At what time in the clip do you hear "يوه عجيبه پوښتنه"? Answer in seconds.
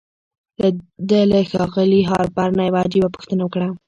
2.67-3.41